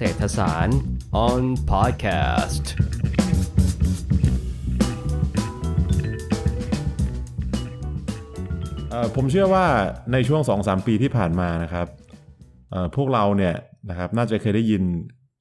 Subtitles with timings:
[0.00, 0.78] เศรษฐศาสตร์
[1.26, 2.64] on podcast
[9.14, 9.66] ผมเชื่อว่า
[10.12, 11.86] ในช่วง 2-3 ปีที่ผ่านมานะครับ
[12.96, 13.54] พวกเราเนี่ย
[13.90, 14.82] นะครับน่าจะเคยได้ยิน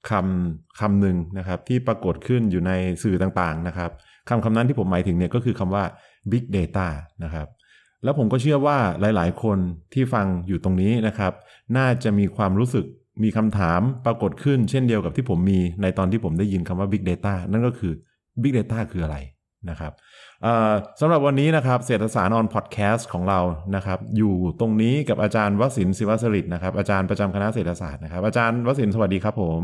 [0.10, 2.72] คำคำหนึ่งนะครับที่ปรากฏขึ้นอยู่ใน
[3.04, 3.92] สื่อต่างๆนะครับ
[4.30, 5.84] คำคำนั้นที่ผมหมายถึงเนี่ยก็คือคำว่า
[6.32, 6.88] big data
[7.24, 7.48] นะครับ
[8.04, 9.58] แล้วผมก็เชื่อว่าหลายๆ คน
[9.94, 11.34] ที่ฟังอยู่ตรงนี้นะครับ
[11.78, 12.86] น่าจะมีความรู้สึก
[13.24, 17.94] มีคำถามปรากฏขึ้นเช่นเดียวกับที่ผมมีในตอนที่ผมได้ยินคำว่า big data นั่นก็คือ
[18.42, 19.18] big data คืออะไร
[19.70, 19.92] นะครับ
[21.00, 23.40] สำหรับวันนี้นะครับเศรษฐศาสตร์ on podcast ของเรา
[23.76, 29.62] นะครับอยู่ตรงนี้กับอาจารย์วสินศิวสริตนะครับอาจารย์ประจำคณะเศรษฐศาสตร์นะครับอาจารย์วสินสวัสดีครับผม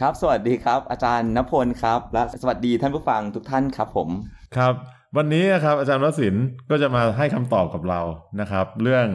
[0.00, 4.08] ครับ สวัสดีครับ อาจารย์นพลครับ และสวัสดีท่านผู้ฟังทุกท่านครับผม
[4.56, 4.74] ครับ
[5.16, 6.34] วันนี้นะครับอาจารย์วสิน
[6.70, 8.00] ก็จะมาให้คำตอบกับเรา
[8.40, 9.06] นะครับ เรื่อง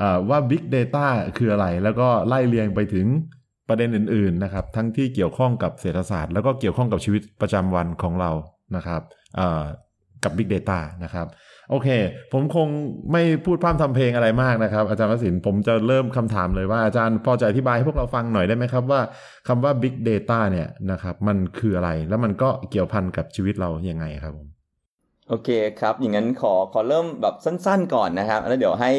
[0.00, 1.06] อว่า Big Data
[1.38, 3.06] คืออะไร แล้วก็ไล่เรียงไปถึง
[3.68, 8.30] ประเด็นอื่นๆนะครับ ทั้งที่เกี่ยวข้องกับเศรษฐศาสตร์ แล้วก็เกี่ยวข้องกับชีวิตประจำวันของเรา
[8.76, 9.02] นะครับ
[10.24, 11.26] กับ Big Data นะครับ
[11.70, 11.88] โอเค
[12.32, 12.68] ผมคง
[13.12, 19.00] ไม่พูดพร่ำทำเพลงอะไรมากนะครับ อาจารย์วสินผมจะเริ่มคำถามเลยว่าอาจารย์พอจะอธิบายให้พวกเราฟังหน่อยได้ไหมครับว่า
[19.48, 24.53] คำว่า Big Data เนี่ยนะครับมันคืออะไรแล้วมันก็เกี่ยวพันกับชีวิตเรายัางไงครับผม
[25.28, 25.48] โอเค
[25.80, 28.90] ครับ อย่างนั้นขอขอเริ่มแบบสั้นๆก่อนนะครับ แล้วเดี๋ยวให้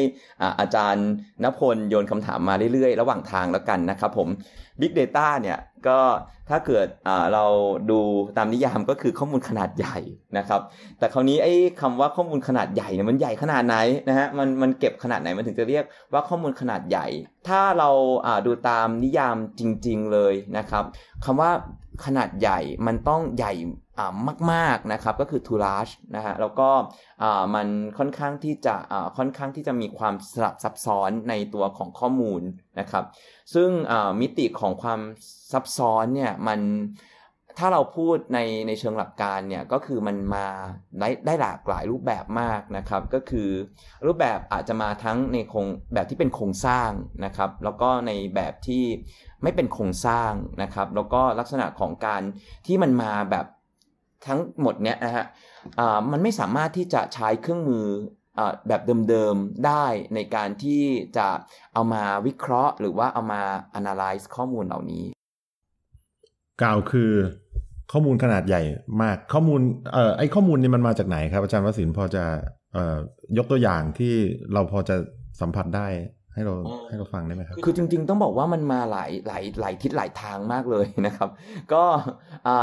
[0.42, 1.08] อาอาจารย์
[1.44, 4.28] ณพลโยนคำถามมาเรื่อยๆ ระหว่างทางแล้วกันนะครับผม
[4.80, 5.98] Big Data เนี่ยก็
[6.50, 6.86] ถ้าเกิด
[7.34, 7.44] เรา
[7.90, 8.00] ดู
[8.36, 9.98] ตามนิยามก็คือข้อมูลขนาดใหญ่
[10.38, 10.60] นะครับ
[10.98, 13.76] แต่คราวนี้ไอ้คำว่าข้อมูลขนาดใหญ่เนี่ยมันใหญ่ขนาดไหน
[14.08, 17.06] นะฮะมันมันเก็บขนาดไหนมันถึงจะเรียกว่าข้อมูลขนาดใหญ่
[17.48, 17.90] ถ้าเรา
[18.46, 20.84] ดูตามนิยามจริง ๆเลยนะครับ
[21.24, 21.50] คำว่า
[22.06, 23.52] ขนาดใหญ่มันต้องใหญ่
[24.52, 26.68] มากๆนะครับก็คือ too large นะฮะแล้วก็
[27.54, 28.76] มันค่อนข้างที่จะ
[29.18, 32.42] ค่อนข้างที่จะมีความสลับซับซ้อนในตัวของข้อมูล
[32.80, 33.04] นะครับ
[33.54, 33.70] ซึ่ง
[34.20, 35.00] มิติของความ
[35.52, 36.60] ซับซ้อนเนี่ยมัน
[37.60, 40.46] ถ้าเราพูดในในเชิงหลักการเนี่ยก็คือมันมา
[41.00, 43.50] ได้ได้หลากหลายรูปแบบมากนะครับ ก็คือ
[44.06, 46.90] รูปแบบอาจจะมาทั้งในโครงแบบที่เป็นโครงสร้าง
[47.24, 48.84] นะครับ แล้วก็ในแบบที่
[49.42, 50.32] ไม่เป็นโครงสร้าง
[50.62, 52.22] นะครับ แล้วก็ลักษณะของการ
[52.66, 53.46] ที่มันมาแบบ
[54.26, 55.24] ทั้งหมดเนี้ยนะฮะ
[56.10, 57.86] มันไม่สามารถที่จะใช้เครื่องมือ
[58.68, 60.82] แบบเดิมๆได้ในการที่
[61.16, 61.28] จะ
[61.74, 63.42] เอามาวิเคราะห์ หรือว่าเอามา
[63.78, 65.04] analyze ข้อมูลเหล่านี้
[66.62, 67.12] กล่าวคือ
[67.92, 68.62] ข้อมูลขนาดใหญ่
[69.02, 69.60] มากข้อมูล
[69.92, 72.24] เอ่อไอข้อมูลนี้มันมาจากไหนครับ อาจารย์วสินพอจะ
[72.72, 72.98] เอ่อ
[73.38, 74.14] ยกตัวอย่างที่
[74.52, 74.96] เราพอจะ
[75.40, 75.88] สัมผัสได้
[76.36, 76.54] ให้เรา
[76.88, 81.28] ให้เราฟังได้ไหมครับ คือจริง ๆ ต้องบอกว่ามันมาหลายหลายหลายทิศหลายทางมากเลยนะครับ
[81.72, 81.82] ก็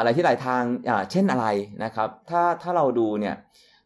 [0.03, 0.61] หลายทิศหลายทาง
[1.11, 1.45] เช่นอะไร
[1.83, 3.35] นะครับ ถ้าถ้าเราดูเนี่ย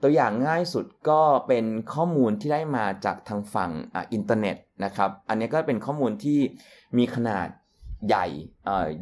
[0.03, 3.71] ตัวอย่างง่ายสุดก็เป็นข้อมูลที่ได้มาจากทางฝั่ง
[4.13, 4.55] อินเทอร์เน็ต
[4.85, 6.39] นะครับ อันนี้ก็เป็นข้อมูลที่
[6.97, 7.47] มีขนาด
[8.07, 8.25] ใหญ่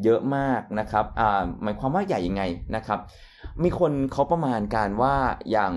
[0.04, 1.06] เยอะมากนะครับ
[1.64, 2.44] หมายความว่าใหญ่ยังไง
[2.76, 3.00] นะครับ
[3.64, 5.16] มีคนเขาประมาณการว่า
[5.52, 5.74] อย่าง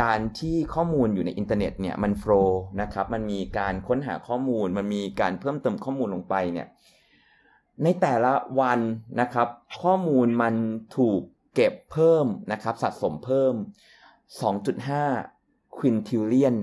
[0.00, 6.68] การที่ข้อมูลอยู่ในอินเทอร์เน็ตเนี่ยมันโฟล์นะครับมันมีการค้นหาข้อมูล มันมีการเพิ่มเติมข้อมูลลงไปเนี่ย
[7.82, 8.80] ในแต่ละวัน
[9.20, 9.48] นะครับ
[9.82, 10.54] ข้อมูลมัน
[10.96, 11.20] ถูก
[11.54, 13.54] เก็บเพิ่มนะครับสะสมเพิ่ม
[15.00, 16.56] 2.5 quintillion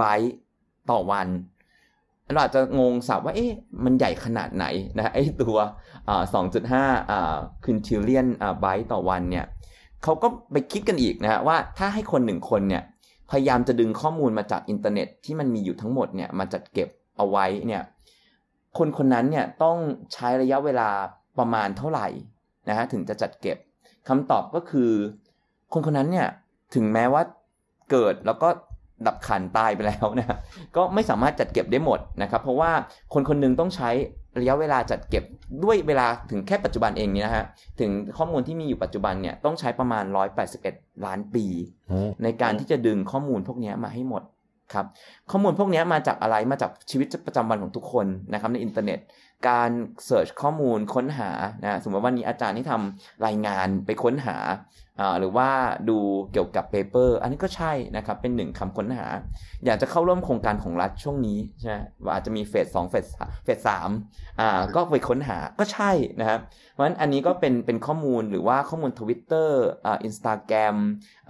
[0.00, 0.34] byte
[0.90, 1.28] ต่อวัน
[2.32, 3.50] เราอาจจะงงสับว่าเอ๊ะ
[3.84, 4.64] มันใหญ่ขนาดไหน
[4.96, 5.56] นะไอ้ตัว
[6.82, 8.26] 2.5 quintillion
[8.64, 9.46] byte ต่อวันเนี่ย
[10.04, 12.82] เขาก็ไปคิดกันอีกนะฮะว่าถ้าให้คนหนึ่งคนเนี่ย
[13.30, 17.82] พยายามจะดึงข้อมูลมาจากอินเทอร์เน็ตที่มันมีอยู่ทั้งหมดเนี่ยมาจัดเก็บเอาไว้เนี่ย
[18.78, 19.76] คนคนนั้นเนี่ยต้อง
[20.12, 20.88] ใช้ระยะเวลา
[21.38, 22.06] ประมาณเท่าไหร่
[22.68, 23.56] นะฮะถึงจะจัดเก็บ
[24.08, 24.90] คำตอบก็คือ
[25.72, 26.28] คนคนนั้นเนี่ย
[26.74, 27.22] ถึงแม้ว่า
[27.90, 28.48] เกิดแล้วก็
[29.06, 30.38] ดับขันตายไปแล้วนะ
[30.76, 32.72] ก็ไม่สามารถจัดเก็บได้หมดนะครับ เพราะว่า
[33.12, 33.90] คนคนนึงต้องใช้
[34.38, 35.24] ระยะเวลาจัดเก็บ
[35.64, 37.44] ด้วยเวลาถึงแค่ปัจจุบันเองนี่นะฮะ
[37.80, 40.04] ถึงข้อมูลที่มีอยู่ปัจจุบันเนี่ยต้องใช้ประมาณ
[40.54, 41.46] 181 ล้านปี
[42.22, 44.22] ในการที่จะดึงข้อมูลพวกนี้มาให้หมด
[44.74, 44.86] ครับ
[45.30, 48.98] ข้อมูลพวกนี้มาจากอะไรมาจากชีวิตประจำวันของทุกคนนะครับในอินเทอร์เน็ต
[49.48, 49.70] การ
[50.06, 51.30] เสิร์ชข้อมูลค้นหา
[51.62, 54.36] นะสมมติว่าวันนี้อาจารย์ที่ทำรายงานไปค้นหา
[55.20, 55.48] หรือว่า
[55.88, 55.98] ดู
[56.32, 59.06] เกี่ยวกับ paper อันนี้ก็ใช่นะครับ เป็นหนึ่งคำค้นหา
[59.64, 63.06] อยากจะเข้าร่วมโครงการของรัฐช่วงนี้ใช่ไหมว่าอาจจะมีเฟสสองเฟส
[63.44, 63.90] เฟสสาม
[64.40, 65.90] อ่าก็ไปค้นหาก็ใช่
[66.20, 66.40] นะครับ
[66.72, 70.76] เพราะฉะนั้นอันนี้ก็เป็นเป็นข้อมูลหรือว่าข้อมูลทวิตเตอร์อ่าอินสตาแกรม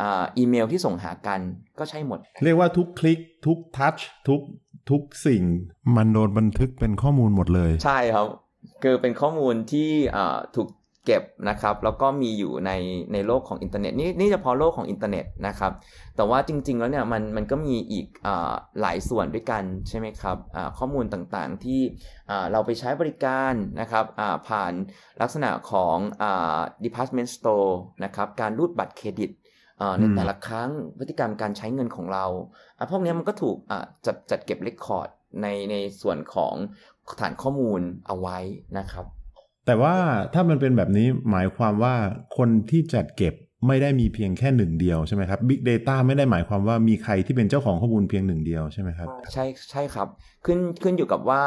[0.00, 1.40] อ่าอีเมลที่ส่งหากัน
[1.78, 3.96] ก็ใช่หมด เรียกว่าทุกคลิกทุก touch
[4.28, 4.40] ทุก
[4.90, 5.42] ทุกสิ่ง
[5.96, 8.26] มันโดนบันทึกเป็นข้อมูลหมดเลย ใช่ครับ
[8.82, 9.90] คือเป็นข้อมูลที่
[10.56, 10.68] ถูก
[11.06, 12.70] เก็บนะครับ แล้วก็มีอยู่ใน
[13.12, 15.72] ในโลกของอินเทอร์เน็ตนี่นี่เฉพาะโลกของอินเทอร์เน็ตนะครับ
[16.16, 18.28] แต่ว่าจริง ๆ แล้วเนี่ยมันมันก็มีอีกอ
[18.80, 20.36] หลายส่วนด้วยกันใช่ไหมครับ
[20.78, 21.80] ข้อมูลต่างๆที่
[22.52, 24.04] เราไปใช้บริการนะครับ
[24.48, 24.72] ผ่าน
[25.20, 25.96] ลักษณะของ
[26.84, 27.72] department store
[28.04, 29.30] นะครับการรูดบัตรเครดิต
[30.00, 32.26] ในแต่ละครั้งพฤติกรรมการใช้เงินของเรา
[32.90, 33.56] พวกนี้มันก็ถูก
[34.06, 35.08] จัดจัดเก็บ record
[35.42, 36.54] ในในส่วนของ
[37.20, 38.38] ฐานข้อมูลเอาไว้
[38.78, 39.06] นะครับ
[39.66, 39.94] แต่ว่า
[40.34, 41.94] ถ้ามันเป็นแบบนี้หมายความว่า
[42.36, 43.34] คนที่จัดเก็บ
[43.66, 50.08] ไม่ได้มีเพียงแค่หนึ่งเดียวใช่ไหมครับ Big Data ไม่ได้หมายความว่ามีใครที่เป็นเจ้าของข้อมูลเพียงหนึ่งเดียวใช่ไหมครับ ใช่ใช่ครับ
[50.46, 51.42] ขึ้นขึ้นอยู่กับว่า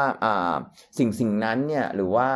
[0.98, 2.28] สิ่งสิ่งนั้นเนี่ยหรือว่า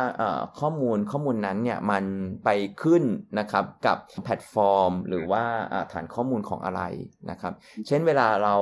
[0.59, 2.03] ข้อมูลข้อมูลนั้นเนี่ยมัน
[2.43, 2.49] ไป
[2.83, 3.03] ขึ้น
[3.39, 5.43] นะครับกับแพลตฟอร์ม หรือว่า
[5.91, 6.81] ฐานข้อมูลของอะไร
[7.29, 7.53] นะครับ
[7.87, 8.55] เช่นเวลาเรา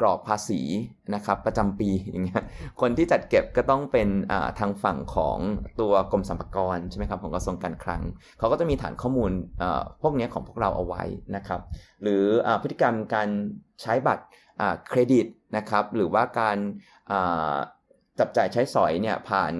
[0.00, 0.60] กรอกภาษี
[1.14, 2.42] นะครับประจำปีอย่างเงี้ย
[2.80, 4.08] คนที่จัดเก็บก็ต้องเป็น
[4.58, 5.38] ทางฝั่งของ
[5.80, 8.02] ตัวกรมสรรพากรใช่ไหมครับของกระทรวงการคลัง
[8.38, 9.30] เขาก็จะมีฐานข้อมูล
[10.02, 11.02] พวกนี้ของพวกเราเอาไว้
[11.36, 11.60] นะครับ
[12.02, 12.24] หรือ
[12.62, 13.28] พฤติกรรมการ
[13.82, 14.24] ใช้บัตร
[14.88, 15.26] เครดิต
[15.56, 16.56] นะครับหรือว่าการ
[18.18, 19.52] จับจ่ายใช้สอยเนี่ยผ่าน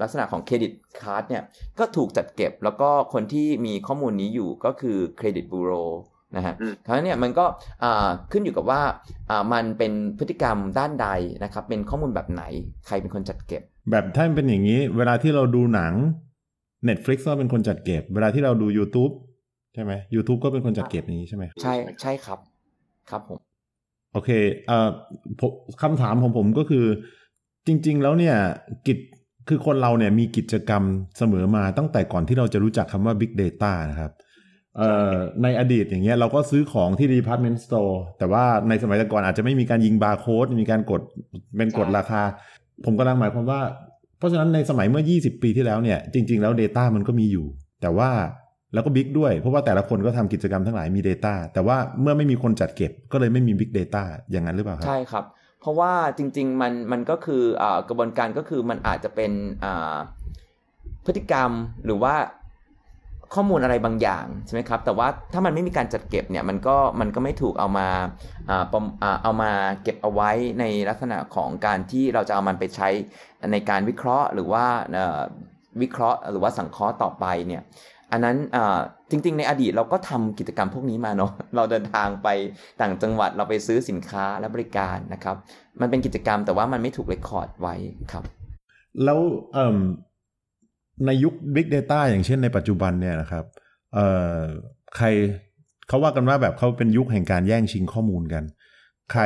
[0.00, 1.42] ลักษณะของเครดิตการ์ดเนี่ย
[1.78, 5.72] ก็ถูกจัดเก็บแล้วก็คนที่มีข้อมูลนี้อยู่ก็คือเครดิตบูโร
[6.36, 7.44] นะฮะเพราะฉะนั้นเนี่ยมันก็
[8.32, 8.82] ขึ้นอยู่กับว่า
[9.52, 11.08] มันเป็นพฤติกรรมด้านใด
[11.44, 12.42] นะครับ เป็นข้อมูลแบบไหน
[12.86, 15.94] ใครเป็นคนจัดเก็บ แบบถ้าเป็นอย่างนี้ เวลาที่เราดูหนัง
[16.88, 19.12] Netflix ก็เป็นคนจัดเก็บ เวลาที่เราดู YouTube
[19.74, 22.38] ใช่ไหม YouTube ก็เป็นคนจัดเก็บนี้ใช่ไหมใช่ใช่ครับ
[23.10, 23.38] ครับผม
[24.12, 24.30] โอเค
[24.66, 24.88] เอ่อ
[25.82, 26.84] คำถามของผมก็คือ
[27.66, 28.36] จริง ๆ แล้วเนี่ย
[28.86, 28.98] กิจ
[29.48, 30.82] คือคนเราเนี่ยมีกิจกรรม
[31.18, 34.12] เสมอมาตั้งแต่ก่อนที่เราจะรู้จักคำว่า Big Data นะครับ
[35.42, 41.02] ในอดีตอย่างเงี้ยเราก็ซื้อของที่ department store แต่ว่าในสมัยก่อนอาจจะไม่มีการยิงบาร์โค้ดมีการกด
[41.56, 42.22] เป็นกดราคา
[42.84, 43.60] ผมกำลังหมายความว่า
[44.18, 47.46] เพราะฉะนั้นในสมัยเมื่อ 20 ปีที่แล้วเนี่ย จริง ๆ แล้ว Data มันก็มีอยู่
[47.82, 48.10] แต่ว่า
[48.74, 55.24] แล้วก็บิ๊กด้วย เพราะว่าแต่ละคนก็ทำกิจกรรมทั้งหลายมี Data แต่ว่าเมื่อไม่มีคนจัดเก็บก็เลยไม่มี Big Data อย่างนั้นหรือเปล่าครับ ใช่ครับ
[55.60, 59.32] เพราะว่าจริง ๆ มันมันก็คืออกระบวนการก็คือมันอาจจะเป็น
[61.04, 61.50] พฤติกรรม
[61.84, 62.14] หรือว่า
[63.34, 67.88] ข้อมูลอะไรบางอย่างใช่ไหมครับ แต่ว่าถ้ามันไม่มีการจัดเก็บเนี่ยมันก็มันก็ไม่ถูกเอามา
[69.22, 69.50] เอามา
[69.82, 70.30] เก็บเอาไว้
[70.60, 72.88] ในลักษณะของการที่เราจะเอามันไปใช้
[73.52, 74.64] ในการวิเคราะห์หรือว่า
[75.82, 77.62] วิเคราะห์หรือว่าสังเคราะห์ต่อไปเนี่ย
[78.12, 78.36] อันนั้น
[79.10, 82.28] จริง ๆ ในอดีตเราก็ทำกิจกรรมพวกนี้มาเนาะเราเดินทางไป
[82.80, 85.36] ต่างจังหวัดเราไปซื้อสินค้าและบริการนะครับ
[85.80, 87.74] มันเป็นกิจกรรมแต่ว่ามันไม่ถูกเรคคอร์ดไว้
[88.12, 88.24] ครับ
[89.04, 89.20] แล้ว
[91.06, 93.44] ในยุค Big Data อย่างเช่นในปัจจุบันเนี่ยนะครับ
[93.94, 94.06] เอ่
[94.36, 94.40] อ
[94.96, 95.06] ใคร
[95.88, 98.44] เขาว่ากันว่าแบบเขาเป็นยุคแห่งการแย่งชิงข้อมูลกัน
[99.12, 99.22] ใคร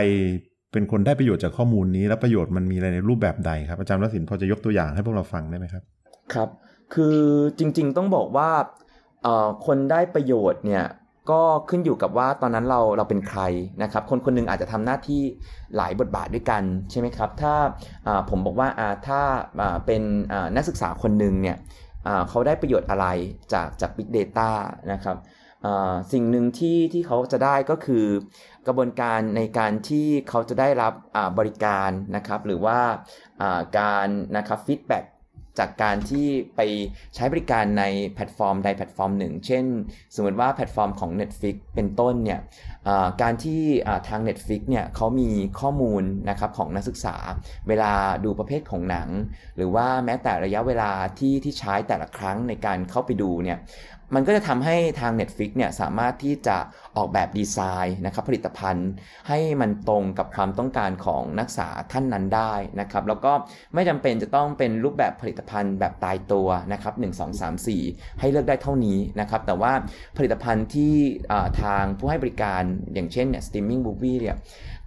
[0.72, 5.82] เป็นคนได้ประโยชน์จากข้อมูลนี้ และประโยชน์มันมีอะไรในรูปแบบใดครับอาจารย์รัศินพอจะยกตัวอย่างให้พวกเราฟังได้ไหมครับ
[6.34, 6.48] ครับ
[6.94, 7.18] คือ
[7.58, 8.50] จริงๆต้องบอกว่า
[9.66, 10.84] คนได้ประโยชน์เนี่ย
[11.30, 13.42] ก็ขึ้นอยู่กับว่าตอนนั้นเราเราเป็นใคร
[13.82, 15.22] นะครับ คนคนนึงอาจจะทำหน้าที่
[15.76, 17.54] หลายบทบาทด้วยกันใช่ไหมครับ ถ้า
[18.30, 18.68] ผมบอกว่า
[19.08, 19.20] ถ้า
[19.86, 20.02] เป็น
[20.56, 21.56] นักศึกษาคนหนึ่งเนี่ย
[22.28, 23.06] เขาได้ประโยชน์อะไร
[23.52, 24.50] จากจาก Big Data
[24.92, 25.16] นะครับ
[26.12, 28.04] สิ่งหนึ่งที่ที่เขาจะได้ก็คือ
[28.66, 30.92] กระบวนการในการที่เขาจะได้รับ
[31.38, 32.78] บริการนะครับ หรือว่า
[33.78, 35.04] การนะครับ feedback
[35.58, 36.60] จากการที่ไป
[37.14, 39.64] ใช้บริการในแพลตฟอร์มใดแพลตฟอร์มหนึ่ง เช่น
[40.14, 42.40] สมมติว่าแพลตฟอร์มของ Netflix เป็นต้นเนี่ย
[43.22, 43.62] การที่
[44.08, 45.30] ทาง Netflix เนี่ยเขามี
[45.60, 47.16] ข้อมูลนะครับของนักศึกษา
[47.68, 47.92] เวลา
[48.24, 49.08] ดูประเภทของหนัง
[49.56, 53.58] หรือว่าแม้แต่ระยะเวลาที่ที่ใช้แต่ละครั้งในการเข้าไปดูเนี่ย
[54.14, 56.56] มันก็จะทำให้ทาง Netflix เนี่ยสามารถที่จะ
[56.96, 58.90] ออกแบบดีไซน์นะครับผลิตภัณฑ์
[59.28, 63.32] ให้มันตรงกับความต้องการของนักศึกษาท่านนั้นได้นะครับแล้วก็
[63.74, 69.72] ไม่จำเป็นจะต้องเป็นรูปแบบผลิตภัณฑ์แบบตายตัวนะครับ1 2 3 4 ให้เลือกได้เท่านี้นะครับแต่ว่า
[70.16, 70.94] ผลิตภัณฑ์ที่
[71.62, 72.62] ทางผู้ให้บริการ
[72.94, 74.36] อย่างเช่นเนี่ย streaming movie เนี่ย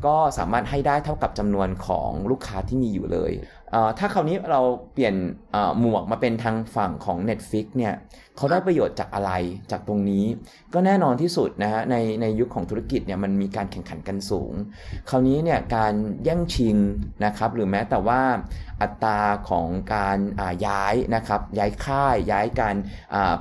[0.05, 3.33] ก็สามารถให้ได้เท่ากับจำนวนของลูกค้าที่มีอยู่เลย
[3.99, 4.61] ถ้าคราวนี้เรา
[4.93, 5.15] เปลี่ยน
[5.79, 7.93] หมวกมาเป็นทางฝั่งของ Netflix เนี่ย
[8.37, 9.31] เขาได้ประโยชน์จากอะไร
[9.71, 10.25] จากตรงนี้
[10.73, 14.53] ก็แน่นอนที่สุดนะฮะในในยุคของธุรกิจเนี่ยมันมีการแข่งขันกันสูง
[15.09, 16.77] คราวนี้เนี่ยการแย่งชิง
[17.25, 18.21] นะครับหรือแม้แต่ว่า
[18.81, 20.17] อัตราของการ
[20.67, 22.75] ย้ายนะครับย้ายค่ายย้ายการ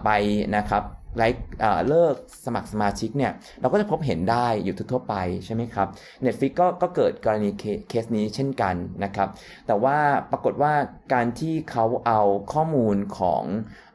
[0.04, 0.10] ไป
[0.56, 0.82] นะครับ
[1.16, 1.44] ไลค์
[1.88, 5.88] เลิกสมัครสมาชิกเนี่ยเราก็จะพบเห็นได้อยู่ทั่วไปใช่ไหมครับ
[6.24, 7.50] Netflix ก็ก็เกิดกรณี
[7.88, 9.28] เคสนี้เช่นกันนะครับ
[9.66, 9.96] แต่ว่า
[10.30, 10.72] ปรากฏว่า
[11.12, 12.20] การที่เขาเอา
[12.52, 13.44] ข้อมูลของ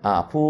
[0.06, 0.50] อผู้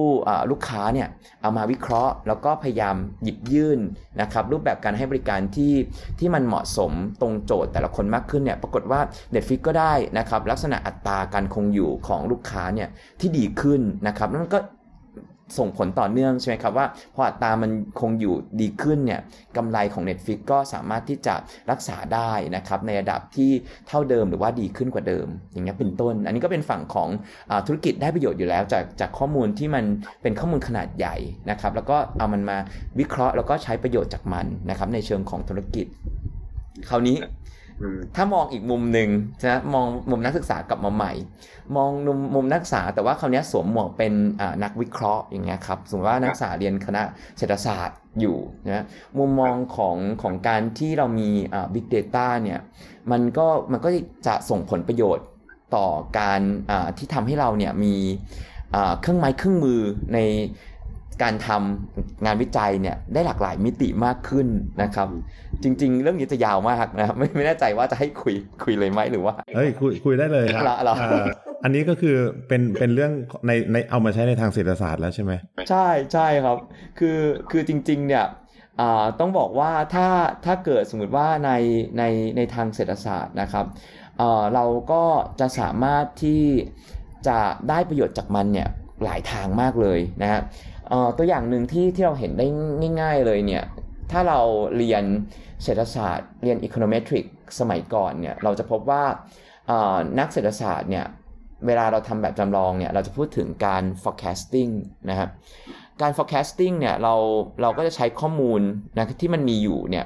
[0.52, 1.08] ลูกค้าเนี่ย
[1.42, 3.80] เอามาวิเคราะห์ แล้วก็พยายามหยิบยื่น
[4.22, 5.74] นะครับรูปแบบการให้บริการที่
[6.20, 9.02] ที่มันเหมาะสมตรงโจทย์แต่ละคนมากขึ้นเนี่ยปรากฏว่า
[9.34, 14.60] Netflix ก็ได้นะครับลักษณะอัตราการคงอยู่ของลูกค้าเนี่ยที่ดีขึ้นนะครับนั่นก็
[15.58, 19.22] ส่งผลต่อเนื่องใช่ไหมครับว่าพออัตรามันคงอยู่ดีขึ้นเนี่ย
[19.58, 21.36] กำไรของ Netflix ก็สามารถที่จะ
[21.72, 23.52] รักษาได้นะครับในระดับที่
[23.88, 27.10] เท่าเดิมหรือว่าดีขึ้นกว่าเดิม อย่างเงี้ยเป็นต้น อันนี้ก็เป็นฝั่งของ
[27.52, 29.84] อธุรกิจได้ประโยชน์อยู่แล้วจากจากข้อมูลที่มัน
[30.22, 31.16] เป็นข้อมูลขนาดใหญ่
[31.50, 32.58] นะครับแล้วก็เอามันมา
[33.00, 35.86] วิเคราะห์แล้วก็ใช้ประโยชน์จากมันนะครับในเชิงของธุรกิจ
[36.90, 37.18] คราวนี้
[38.16, 39.10] ถ้ามองอีกมุมหนึ่ง
[39.44, 41.14] นะมองมุมนักศึกษากลับมาใหม่
[41.76, 44.14] มองมุมมุมนักศึกษาแต่ว่าคราวนี้สวมหมวกเป็น
[44.64, 47.02] นักวิเคราะห์อย่างเงี้ยครับสมมติว่านักศึกษาเรียนคณะ
[47.38, 48.86] เศรษฐศาสตร์อยู่นะ
[49.18, 52.60] มุมมองของของการที่เรามีอ่า big data เนี่ย
[53.12, 53.90] มันก็มันก็
[54.28, 55.26] จะส่งผลประโยชน์
[55.76, 55.88] ต่อ
[56.20, 56.42] การ
[56.98, 57.96] ที่ทำให้เราเนี่ยมี
[59.02, 59.82] เครื่องไม้เครื่องมือ
[60.14, 60.20] ใน
[61.24, 64.48] การทำงานวิจัยเนี่ยได้หลากหลายมิติมากขึ้น
[64.82, 65.08] นะครับ
[65.64, 71.26] จริง ๆ เรื่องนี้จะยาวมากนะครับไม่ไม่แน่ใจว่าจะให้คุยคุยเลยไหมหรือว่าเฮ้ยคุยคุยได้เลยครับเหรอเหรอา
[71.64, 72.16] อันนี้ก็คือ
[72.48, 73.12] เป็นเป็นเรื่อง
[73.48, 75.32] ในในเอามาใช้ในทางเศรษฐศาสตร์แล้วใช่ไหม
[75.70, 76.58] ใช่ใช่ครับ
[77.00, 77.20] คือ
[77.52, 78.26] คือจริง ๆ เนี่ย
[78.80, 80.08] อ่าต้องบอกว่าถ้า
[80.46, 81.52] ถ้าเกิดสมมติว่าใน
[81.98, 82.04] ใน
[82.38, 83.66] ในทางเศรษฐศาสตร์นะครับ
[84.18, 85.04] เอ่อเราก็
[85.40, 86.44] จะสามารถที่
[87.28, 88.70] จะได้ประโยชน์จากมันเนี่ย
[89.04, 90.71] หลายทางมากเลยนะฮะเอ่อ
[91.18, 92.46] ตัวอย่างหนึ่งที่ที่เราเห็นได้
[93.02, 93.64] ง่าย ๆเลยเนี่ย
[94.12, 94.40] ถ้าเรา
[94.78, 95.04] เรียน
[95.64, 97.26] เศรษฐศาสตร์ เรียน econometric
[97.60, 99.04] สมัยก่อนเนี่ยเราจะพบว่า
[100.20, 101.06] นักเศรษฐศาสตร์เนี่ย
[101.68, 104.74] เวลาเราทำแบบจำลองเนี่ยเราจะพูดถึงการ forecasting
[105.10, 105.30] นะครับ
[106.02, 107.16] การ forecasting เนี่ยเรา
[107.62, 108.62] เราก็จะใช้ข้อมูล
[108.96, 110.06] นะที่มันมีอยู่เนี่ย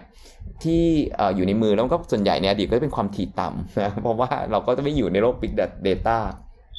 [0.64, 0.84] ที่
[1.20, 5.54] ออยู่ในมือแล้วก็ส่วนใหญ่ในอดีตก็จะเป็นความถี่ต่ำนะเพราะว่าเราก็จะไม่อยู่ในโลก big
[5.88, 6.20] data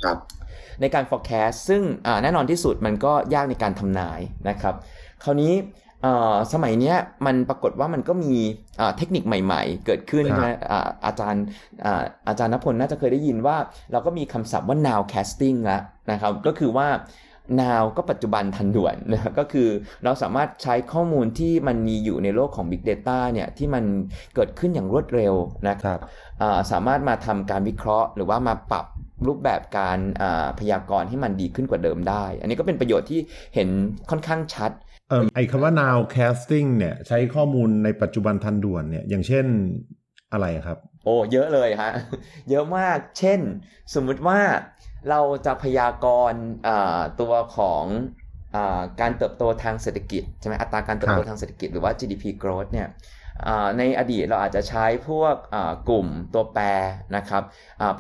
[0.05, 0.19] ครับ
[0.81, 4.75] ในการ forecast ซึ่งอ่าแน่นอนที่สุดมันก็ยากในการทำนายนะครับ
[5.25, 5.55] คราวนี้
[6.03, 8.35] เอ่อสมัยเนี้ยมันปรากฏว่ามันก็มี
[8.81, 11.45] อ่าเทคนิคใหม่ ๆ เกิดขึ้นครับนะอ่าอาจารย์
[11.85, 13.57] อ่าอาจารย์นพลน่าจะเคยได้ยินว่า
[13.93, 16.88] เราก็มีคำศัพท์ว่า now casting แล้วนะครับ ก็คือว่า
[17.61, 19.69] now ก็ปัจจุบันทันด่วนนะก็คือ
[20.05, 23.85] เราสามารถใช้ข้อมูลที่มันมีอยู่ในโลกของ Big Data เนี่ยที่มัน
[24.35, 25.35] เกิดขึ้นอย่างรวดเร็ว
[25.69, 25.99] นะครับ
[26.43, 28.87] อ่าสามารถมาทำการวิเคราะห์หรือว่ามาปรับ
[29.26, 33.20] รูปแบบการอ่าพยากรณ์ให้มันดีขึ้นกว่าเดิมได้ อันนี้ก็เป็นประโยชน์ที่
[33.54, 33.68] เห็น
[34.11, 34.70] ค่อนข้างชัด
[35.11, 39.46] เอ่อไอคำว่า now casting เนี่ยใช้ข้อมูลในปัจจุบันทันด่วนเนี่ยอย่างเช่น
[40.32, 41.92] อะไรครับ โอ้เยอะเลยฮะ
[42.50, 43.40] เยอะมาก เช่น
[43.94, 44.40] สมมุติว่า
[45.11, 47.85] เราจะพยากรณ์อ่าตัวของ
[48.54, 53.15] อาการเติบโตทางเศรษฐกิจใช่ไหมอัตราการเติบโตครับทางเศรษฐกิจหรือว่า GDP growth เนี่ยอ่า
[53.78, 55.35] ในอดีตเราอาจจะใช้พวก
[55.88, 56.64] กลุ่มตัวแปร
[57.16, 57.43] นะครับ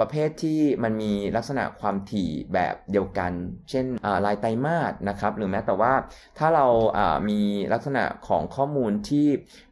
[0.00, 3.32] ประเภทที่มันมีลักษณะความถี่แบบเดียวกัน
[3.70, 3.86] เช่น
[4.24, 5.92] ลายไตรมาสนะครับหรือแม้แต่ว่า
[6.38, 6.66] ถ้าเรา
[7.28, 7.40] มี
[7.72, 9.26] ลักษณะของข้อมูลที่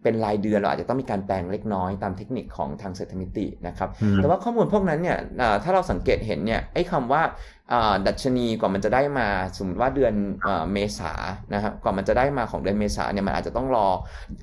[0.04, 7.22] เป็นรายเดือนเราอาจจะต้องมีการแปลงเล็กน้อยตามเทคนิคของทางเศรษฐมิตินะครับอืมแต่ว่าข้อมูลพวกนั้นเนี่ยอ่าถ้าเราสังเกตเห็นเนี่ยไอ้คำว่า
[7.72, 10.14] อ่าดัชนีกว่ามันจะได้มาสมมติว่าเดือน
[10.46, 11.12] อ่าเมษา
[11.54, 13.88] นะครับกว่ามันจะได้มาของเดือนเมษาเนี่ยมันอาจจะต้องรอ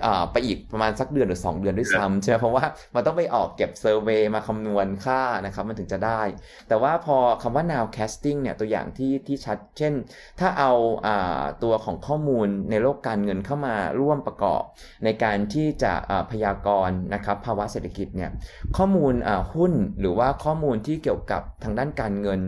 [0.05, 2.63] อาไปอีกประมาณสักเดือนหรือ 2 เดือนด้วยซ้ำใช่ไหมเพราะว่า
[2.95, 6.21] มันต้องไปออกเก็บเซอร์เวยมาคำนวณค่านะครับมันถึงจะได้
[6.67, 9.93] แต่ว่าพอคำว่า now casting เนี่ยตัวอย่างที่ที่ชัด เช่น
[10.39, 10.71] ถ้าเอา
[11.05, 14.63] อ่าตัวของข้อมูลในโลกการเงินเข้ามาร่วมประกอบ
[15.05, 18.29] ในการที่จะอ่าพยากรณ์นะครับภาวะเศรษฐกิจเนี่ย
[18.77, 22.39] ข้อมูลอ่าหุ้นหรือว่าข้อมูลที่เกี่ยวกับทางด้านการเงิน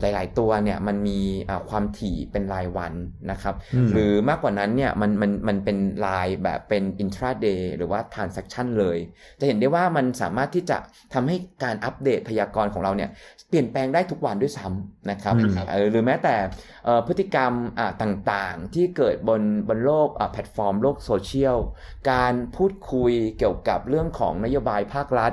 [0.00, 2.92] หลาย ๆ ตัวเนี่ยมันมีอ่าความถี่เป็นรายวัน
[3.30, 8.98] นะครับอืมหรือมากกว่านั้นเนี่ยมันมันมันเป็นรายแบบเป็น intraday หรือว่า transaction เลย
[9.40, 10.78] จะเห็นได้ว่ามันสามารถที่จะ
[11.14, 13.10] ทำให้การอัปเดตพยากรณ์ของเราเนี่ย
[13.48, 16.36] เปลี่ยนแปลงได้ทุกวันด้วยซ้ำนะครับอืมเออหรือแม้แต่
[16.84, 21.58] เอ่อพฤติกรรมอ่าต่าง ๆ ที่เกิดบนบนโลกอ่าแพลตฟอร์มโลกโซเชียล
[22.10, 25.32] การพูดคุยเกี่ยวกับเรื่องของนโยบายภาครัฐ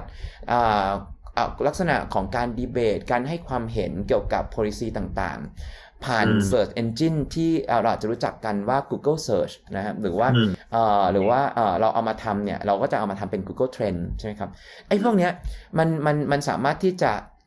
[0.52, 0.90] อ่า
[1.38, 14.50] อ่าลักษณะของการดีเบต การให้ความเห็นเกี่ยวกับ policy ต่างๆ ผ่านอืม Search Engine ที่อ่าเราอาจจะรู้จักกันว่า Google Search นะครับหรือว่าอืมเอ่อหรือว่าเอ่อเราเอามาทำเนี่ย เราก็จะเอามาทำเป็น Google Trend ใช่ไหมครับ
[14.88, 15.32] ไอ้พวกเนี้ย
[15.78, 17.39] มันมันมันสามารถที่จะเอ่อ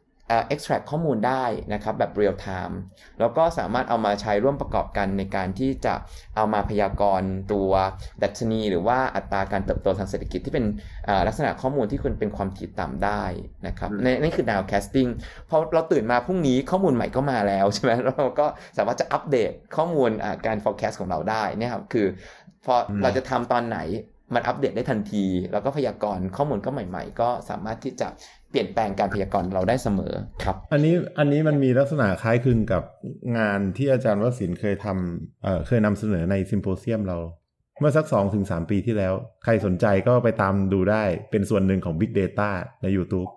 [0.52, 2.75] extract ข้อมูลได้นะครับแบบ real time
[3.21, 5.95] แล้วก็สามารถเอามาใช้ร่วมประกอบกันในการที่จะ
[6.37, 7.71] เอามาพยากรณ์ตัว
[8.23, 10.64] ดัชนี หรือว่าอัตราการเติบโตทางเศรษฐกิจที่เป็น
[11.07, 13.23] เอ่อลักษณะข้อมูลที่คุณเป็นความถี่ต่ำได้
[13.67, 15.11] นะครับในนี่คือ nowcasting
[15.49, 22.07] พอเราตื่นมาพรุ่งนี้ข้อมูลใหม่ก็มาแล้วใช่ไหมเราก็สามารถจะอัปเดตข้อมูลอ่าการ forecast ของเราได้เนี่ยครับคือ
[22.64, 23.81] พออืมเราจะทำตอนไหน
[24.35, 28.09] มันอัปเดตได้ทันที แล้วก็พยากรณ์ข้อมูลก็ใหม่ ๆ ก็สามารถที่จะ
[28.52, 30.12] เปลี่ยนแปลงการพยากรณ์เราได้เสมอ
[30.44, 32.82] ครับ อันนี้อันนี้มันมีลักษณะคล้ายคลึงกับ
[33.38, 37.18] งานที่อาจารย์วสินเคยทำเเคยนำเสนอในซิมโพเซียมเรา
[37.80, 42.50] เมื่อสักสองถึงสามปีที่แล้ว ใครสนใจก็ไปตามดูได้เป็นส่วนหนึ่งของ Big Data
[42.82, 43.30] ใน YouTube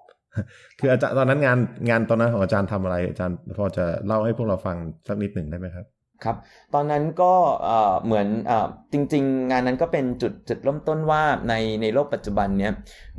[0.79, 5.85] คืออาจารย์ตอนนั้นงานงานตอนนั้นของอาจารย์ทำอะไรอาจารย์พอจะเล่าให้พวกเราฟังสักนิดหนึ่งได้ไหมครับ
[6.23, 6.35] ครับ
[6.73, 12.73] ตอนนั้นก็เอ่อเหมือนเอ่อจริง ๆ งานนั้นก็เป็นจุดจุดเริ่มต้นว่าในในโลกปัจจุบันเนี้ย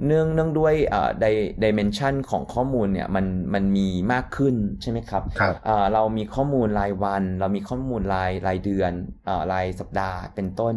[0.06, 1.26] เนื่องเนื่องด้วยเอ่อได
[1.64, 8.92] ดิเมนชันของข้อมูลเนี่ยมันมันมีมากขึ้นใช่ไหมครับครับเอ่อเรามีข้อมูลรายวัน เรามีข้อมูลรายรายเดือน
[9.26, 10.74] เอ่อรายสัปดาห์เป็นต้น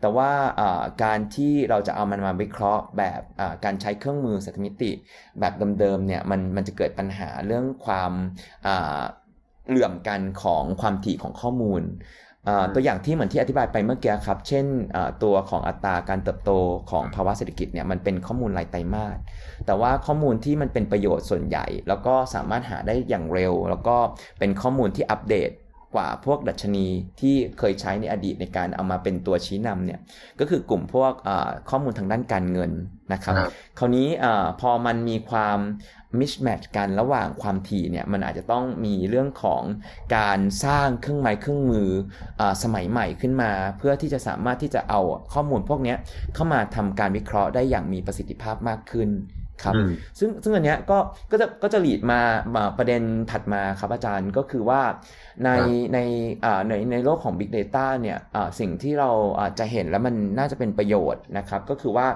[0.00, 4.90] แต่ว่าเอ่อการที่เราจะเอามันมาวิเคราะห์แบบเอ่อการใช้เครื่องมือสถิติมิติ
[5.40, 8.12] แบบเดิมๆเนี่ยมันมันจะเกิดปัญหาเรื่องความ
[8.66, 9.00] อ่า
[9.68, 11.82] เหลื่อมกันของความถี่ของข้อมูล
[12.48, 14.64] อ่าตัวอย่างที่เหมือนที่อธิบายไปเมื่อกี้ครับ เช่น
[14.94, 16.50] อ่าตัวของอัตราการเติบโต
[16.90, 19.18] ของภาวะเศรษฐกิจเนี่ยมันเป็นข้อมูลรายไตรมาส
[19.66, 23.96] แต่ว่าข้อมูลที่มันเป็นประโยชน์ส่วนใหญ่ แล้วก็สามารถหาได้อย่างเร็ว แล้วก็
[24.38, 25.50] เป็นข้อมูลที่อัปเดต
[25.94, 26.86] กว่าพวกดัชนี
[27.20, 30.00] ที่เคยใช้ในอดีตในการเอามาเป็นตัวชี้นำเนี่ย
[30.40, 32.72] ก็คือกลุ่มพวกอ่าข้อมูลทางด้านการเงิน
[33.12, 35.58] นะครับ ครับคราวนี้อาพอมันมีความ
[36.18, 39.62] มิชแมทกันระหว่างความถี่เนี่ยมันอาจจะต้องมีเรื่องของ
[40.16, 41.88] การสร้างเครื่องไม้เครื่องมือ
[42.40, 45.00] อสมัยใหม่ขึ้นมา เพื่อที่จะสามารถที่จะเอา
[45.32, 45.94] ข้อมูลพวกนี้
[46.34, 49.10] เข้ามาทำการวิเคราะห์ได้อย่างมีประสิทธิภาพมากขึ้น
[49.64, 50.98] ครับอืมซึ่งซึ่งอันเนี้ยก็
[51.30, 52.20] ก็จะก็จะหลีดมา
[52.54, 54.80] มาประเด็นถัดมาครับอาจารย์ก็คือว่า
[55.44, 55.98] ในครับใน
[56.44, 62.06] อ่าในในโลกของ Big Data เนี่ยอ่าสิ่งที่เราอ่าจะเห็นแล้วมันน่าจะเป็นประโยชน์นะครับ ก็คือว่า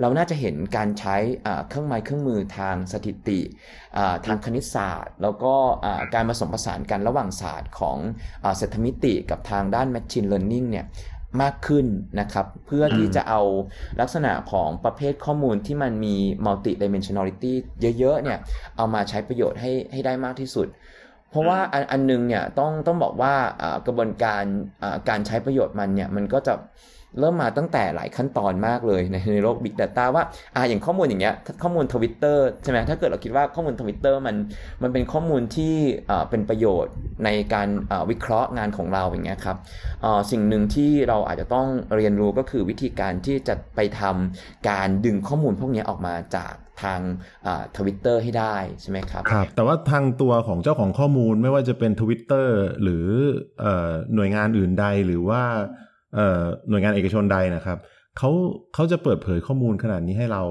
[0.00, 1.16] เราน่าจะเห็นการใช้
[1.46, 3.40] อ่าเครื่องไม้เครื่องมือทางสถิติ
[3.96, 5.54] อ่าทางคณิตศาสตร์ แล้วก็
[5.84, 7.98] อ่าการผสมผสานกันระหว่างศาสตร์ของ
[8.44, 10.86] อ่าเศรษฐมิติกับทางด้าน Machine Learning เนี่ย
[11.42, 11.86] มากขึ้น
[12.20, 13.42] นะครับ เพื่อที่จะเอา
[14.00, 17.52] ลักษณะของประเภทข้อมูลที่มันมี multi dimensionality
[17.98, 18.38] เยอะๆเนี่ย
[18.76, 20.66] เอามาใช้ประโยชน์ให้ให้ได้มากที่สุด
[21.30, 24.44] เพราะว่าอันอันหนึ่งเนี่ยต้องต้องบอกว่าอ่ากระบวนการ
[24.82, 26.54] อ่าการใช้ประโยชน์มันเนี่ยมันก็จะ
[27.20, 30.24] เริ่มมาตั้งแต่หลายขั้นตอนมากเลยในในโลก Big Data ว่า
[30.56, 34.36] อ่าอย่างข้อมูลอย่างเงี้ยข้อมูลทวิตเตอร์ใช่ไหมถ้าเกิดเราคิดว่าข้อมูลทวิตเตอร์มัน
[34.82, 35.74] มันเป็นข้อมูลที่
[36.10, 36.92] อ่าเป็นประโยชน์
[37.24, 39.56] ในการอ่าวิเคราะห์งานของเราอย่างเงี้ยครับ
[40.04, 41.66] อ่าสิ่งหนึ่งที่เราอาจจะต้อง
[41.96, 46.52] เรียนรู้ก็คือวิธีการที่จะไปทำการดึงข้อมูลพวกนี้ออกมาจาก
[46.82, 47.00] ทาง
[47.76, 52.48] ทวิตเตอร์ให้ได้ใช่ไหมครับครับ แต่ว่าทางตัวของเจ้าของข้อมูลไม่ว่าจะเป็น Twitter
[52.82, 53.06] หรือ
[53.60, 55.42] เอ่อหน่วยงานอื่นใดหรือว่า
[56.68, 57.78] หน่วยงานเอกชนใดนะครับ
[58.18, 58.30] เขา
[58.74, 60.44] เขาจะเปิดเผยข้อมูลขนาดนี้ให้เรา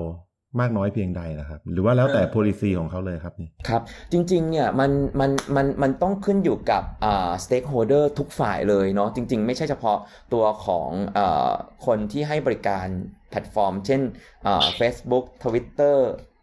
[0.60, 9.98] มากน้อยเพียงใดนะครับ หรือว่าแล้วแต่ policy ของเขาเลยครับนี่ครับจริงๆเนี่ยมันมันมันมันต้องขึ้นอยู่กับอ่า stakeholder ทุกฝ่ายเลยเนาะจริง ๆ ไม่ใช่เฉพาะ
[10.34, 11.52] ตัวของอ่า
[11.86, 12.88] คนที่ให้บริการ
[13.30, 14.02] แพลตฟอร์ม เช่น
[14.48, 15.98] อ่า Facebook Twitter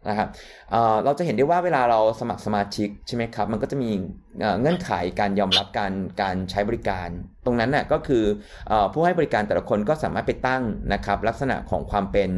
[0.09, 0.29] นะครับ
[0.73, 3.89] อ่าเราจะเห็นได้ว่าเวลาเราสมัครสมาชิกใช่ไหมครับ มันก็จะมี
[4.61, 7.09] เงื่อนไขการยอมรับการการใช้บริการ
[7.45, 8.23] ตรงนั้นน่ะก็คือ
[8.93, 10.63] ผู้ให้บริการแต่ละคนก็สามารถไปตั้ง
[10.93, 12.29] นะครับลักษณะของความเป็น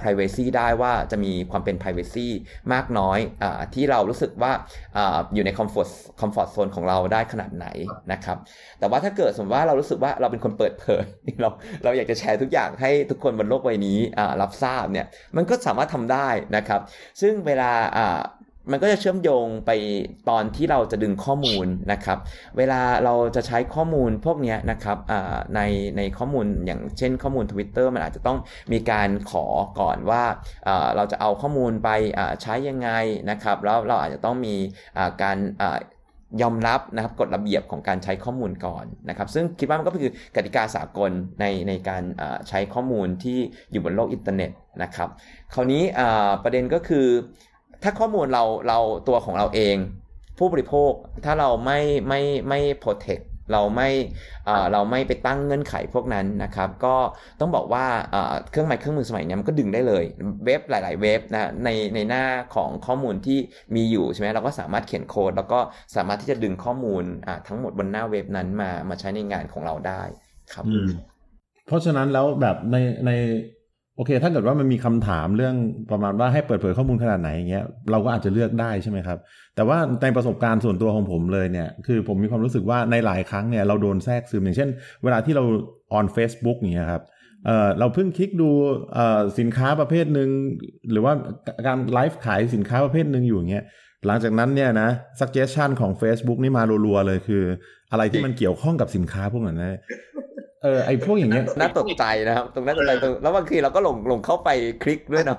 [0.00, 2.26] privacy ได้ว่าจะมีความเป็น privacy
[2.72, 3.44] มากน้อยอ
[3.74, 4.52] ที่เรารู้สึกว่า
[4.96, 4.98] อ
[5.34, 5.88] อยู่ใน comfort
[6.20, 7.66] comfort zone ของเราได้ขนาดไหน
[8.12, 8.38] นะครับ
[8.78, 11.04] แต่ว่าถ้าเกิดสมมติว่าเรารู้สึกว่าเราเป็นคนเปิดเผย
[11.40, 11.48] เรา
[11.84, 13.98] เราอยากจะแชร์ทุกอย่างให้ทุกคนบนโลกใบนี้
[14.42, 16.80] รับทราบเนี่ยมันก็สามารถทำได้นะครับ
[17.20, 17.70] ซึ่งเวลา
[18.70, 19.70] มันก็จะเชื่อมโยงไป
[20.30, 22.18] ตอนที่เราจะดึงข้อมูลนะครับ
[22.56, 24.98] เวลาเราจะใช้ข้อมูลพวกนี้นะครับ
[25.54, 25.60] ใน
[25.96, 28.38] ในข้อมูลอย่างเช่นข้อมูล Twitter มันอาจจะต้อง
[28.72, 29.46] มีการขอ
[29.80, 30.22] ก่อนว่า
[30.96, 31.88] เราจะเอาข้อมูลไป
[32.42, 32.90] ใช้ยังไง
[33.30, 34.54] นะครับ แล้วเราอาจจะต้องมี
[35.22, 35.38] การ
[36.42, 42.02] ยอมรับนะครับกฎระเบียบของการใช้ข้อมูลก่อนนะครับ ซึ่งคิดว่ามันก็คือกติกาสากลในในการ
[42.48, 43.38] ใช้ข้อมูลที่
[43.70, 44.50] อยู่บนโลกอินเทอร์เน็ต
[44.82, 45.08] นะครับ
[45.54, 45.82] คราวนี้
[46.42, 47.06] ประเด็นก็คือ
[47.84, 49.76] ถ้าข้อมูลเราเราตัวของเราเอง
[50.38, 50.92] ผู้บริโภค
[51.24, 53.90] ถ้าเราไม่ไม่ไม่ protect เราไม่
[54.72, 56.94] เราไม่ไปตั้งเงื่อนไขพวกนั้นนะครับ ก็
[57.40, 57.86] ต้องบอกว่า
[58.50, 60.04] เครื่องไม้เครื่องมือสมัยนี้มันก็ดึงได้เลย
[60.44, 63.38] เว็บหลาย ๆ เว็บนะในในหน้าของข้อมูลที่
[63.74, 65.58] มีอยู่ใช่ไหมเราก็สามารถเขียนโค้ดแล้วก็
[65.96, 67.04] สามารถที่จะดึงข้อมูล
[67.48, 70.02] ทั้งหมดบนหน้าเว็บนั้นมามาใช้ในงานของเราได้
[70.52, 70.64] ครับ
[71.66, 73.10] เพราะฉะนั้นแล้วแบบในใน
[73.96, 75.54] โอเค ถ้าเกิดว่ามันมีคำถามเรื่อง
[75.90, 79.18] ประมาณว่าให้เปิดเผยข้อมูลขนาดไหนอย่างเงี้ยเราก็อาจจะเลือกได้ใช่ไหมครับ
[79.56, 84.70] แต่ว่าในประสบการณ์ส่วนตัวของผมเลยเนี่ย คือผมมีความรู้สึกว่าในหลายครั้งเนี่ยเราโดนแทรกซึมอย่างเช่น
[85.02, 85.44] เวลาที่เรา
[85.98, 87.02] on Facebook อย่างเงี้ยครับ
[87.46, 88.50] เอ่อเราเพิ่งคลิกดู
[88.94, 90.28] เออสินค้าประเภทหนึ่ง
[90.90, 91.12] หรือว่า
[91.66, 93.64] การไลฟ์ขายสินค้าประเภทหนึ่งอยู่อย่างเงี้ย
[94.06, 94.88] หลังจากนั้นเนี่ยนะ
[95.20, 97.42] suggestion ของ Facebook นี่มารัวๆเลยคือ
[97.92, 99.78] อะไรที่มันเกี่ยวข้องกับสินค้าพวกนั้นนะ
[100.64, 104.48] เออไอพวกอย่างเงี้ยน่าตกใจนะครับตรงน่าตกใจตรงแล้วบางทีเราก็หลงหลงเข้าไป
[104.82, 105.38] คลิกด้วยเนาะ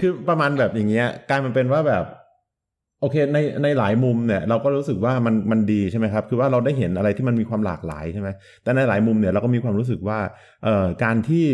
[0.00, 2.04] คือประมาณแบบอย่างเงี้ยกลายมันเป็นว่าแบบ
[3.00, 8.28] โอเคในในหลายมุมเนี่ย เราก็รู้สึกว่ามันมันดีใช่ไหมครับ คือว่าเราได้เห็นอะไรที่มันมีความหลากหลายใช่ไหม
[8.62, 10.18] แต่ในหลายมุมเนี่ยเราก็มีความรู้สึกว่า
[10.64, 11.46] เอ่อการที่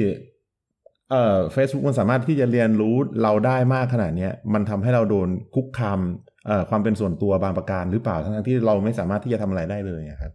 [1.11, 5.99] เอ่อ Facebook มันสามารถที่จะเรียนรู้เราได้มากขนาดเนี้ยมันทำให้เราโดนคุกคาม
[6.47, 10.33] เอ่อความเป็นส่วนตัวบางประการหรือเปล่าทั้งๆที่เราไม่สามารถที่จะทำอะไรได้เลยอะครับ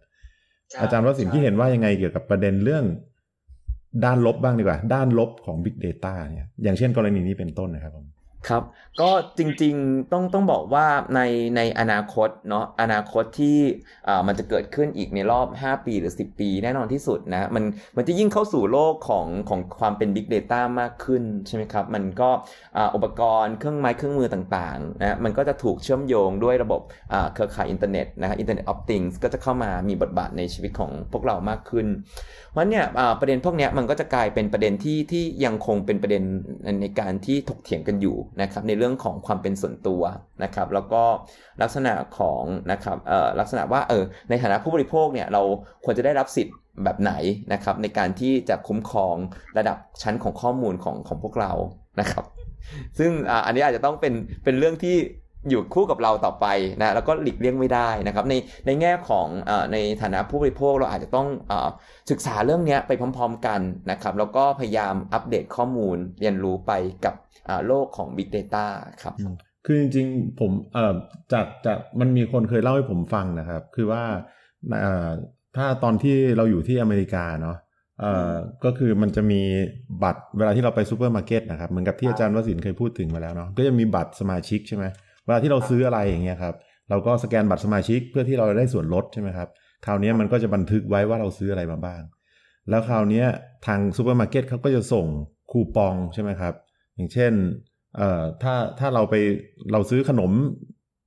[0.80, 2.84] อาจารย์วสินที่เห็นว่ายังไงเกี่ยวกับประเด็นเรื่อง
[4.04, 8.06] ด้านลบบ้างดีกว่า ด้านลบของ Big Data เนี่ยอย่างเช่นกรณีนี้เป็นต้นนะครับผม
[8.48, 8.62] ครับ
[9.00, 11.20] ก็จริงๆต้องต้องบอกว่าใน
[11.56, 13.58] ในอนาคตเนาะอนาคตที่
[14.26, 17.64] มันจะเกิดขึ้นอีกในรอบ 5 ปีหรือ 10 ปี แน่นอนที่สุดนะ มัน
[17.96, 22.30] มันจะยิ่งเข้าสู่โลกของของความเป็น Big Data มากขึ้นใช่ไหมครับ มันก็
[22.94, 26.80] อุปกรณ์เครื่องไม้เครื่องมือต่างๆนะมันก็จะถูกเชื่อมโยงด้วยระบบ
[27.34, 31.86] เครือข่ายอินเทอร์เน็ตนะฮะ Internet of Things ก็จะเข้ามามีบทบาทในชีวิตของพวกเรามากขึ้น
[32.50, 32.84] เพราะเนี่ย
[33.20, 36.22] ประเด็นพวกนี้มันก็จะกลายเป็นประเด็นที่ที่ยังคงเป็นประเด็น
[36.80, 40.02] ในการที่ถกเถียงกันอยู่นะครับในเรื่องของความเป็นส่วนตัว
[40.42, 41.02] นะครับ แล้วก็
[41.62, 45.42] ลักษณะของนะครับเอ่อลักษณะว่าเออในฐานะผู้บริโภคเนี่ยเรา
[45.84, 47.12] ควรจะได้รับสิทธิ์แบบไหน
[47.52, 49.16] นะครับ ในการที่จะคุ้มครอง
[49.58, 51.52] ระดับชั้นของข้อมูลของของพวกเรา
[52.00, 52.24] นะครับ
[52.98, 53.10] ซึ่ง
[53.46, 54.14] อันนี้อาจจะต้องเป็น
[54.44, 54.96] เป็นเรื่องที่
[55.50, 56.46] อยู่คู่กับเราต่อไป
[56.80, 58.34] นะแล้วก็หลีกเลี่ยงไม่ได้นะครับ ใน
[58.66, 61.68] ในแง่ของอในฐานะผู้บริโภคเราอาจจะต้องอา
[62.10, 63.60] ศึกษาเรื่องนี้ไปพร้อม ๆ กัน
[63.90, 66.72] นะครับ แล้วก็พยายามอัปเดตข้อมูลเรียนรู้ไป
[67.04, 67.14] กับ
[67.66, 68.66] โลกของ Big Data
[69.02, 69.14] ครับ
[69.66, 70.94] คือจริงๆผมเอ่อ
[71.32, 74.02] จากจากมันมีคนเคยเล่าให้ผมฟังนะครับ คือว่า
[74.80, 75.08] เอ่อ
[75.56, 77.56] ถ้าตอนที่เราอยู่ที่อเมริกาเนาะ
[78.00, 78.32] เอ่อ
[78.64, 79.40] ก็คือมันจะมี
[80.02, 84.84] บัตรเวลาที่เราไปซูเปอร์มาร์เก็ตนะครับเหมือนกับที่อาจารย์วสินเคยพูดถึงมาแล้วเนาะก็จะมีบัตรสมาชิกใช่ไหม
[85.24, 86.54] เวลาที่เราซื้ออะไรอย่างเงี้ยครับ
[86.90, 89.48] เราก็สแกนบัตรสมาชิกเพื่อที่เราจะได้ส่วนลดใช่ไหมครับ
[89.86, 92.02] คราวนี้มันก็จะบันทึกไว้ว่าเราซื้ออะไรมาบ้าง
[92.70, 93.24] แล้วคราวนี้
[93.66, 95.06] ทางซูเปอร์มาร์เก็ตเขาก็จะส่ง
[95.50, 96.54] คูปองใช่ไหมครับ
[96.98, 97.32] อย่างเช่น
[97.96, 99.14] เอ่อถ้าถ้าเราไป
[99.72, 100.32] เราซื้อขนม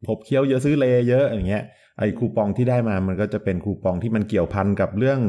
[0.07, 1.63] ขบเคี้ยวเยอะซื้อเลย์เยอะอย่างเงี้ย
[1.97, 5.19] ไอ้คูปองที่ได้มามันก็จะเป็นคูปองที่มันเกี่ยวพันกับเรื่อง